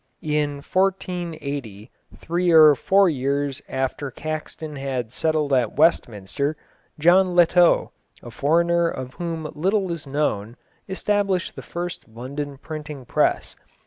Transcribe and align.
[Illustration: 0.23 0.55
CAXTON'S 0.57 0.67
DEVICE.] 0.67 1.11
In 1.11 1.85
1480, 1.91 1.91
three 2.17 2.49
or 2.51 2.73
four 2.73 3.07
years 3.07 3.61
after 3.69 4.09
Caxton 4.09 4.75
had 4.77 5.11
settled 5.13 5.53
at 5.53 5.75
Westminster, 5.77 6.57
John 6.97 7.35
Lettou, 7.35 7.91
a 8.23 8.31
foreigner 8.31 8.87
of 8.87 9.13
whom 9.13 9.51
little 9.53 9.91
is 9.91 10.07
known, 10.07 10.57
established 10.89 11.55
the 11.55 11.61
first 11.61 12.07
London 12.09 12.57
printing 12.57 13.05
press. 13.05 13.55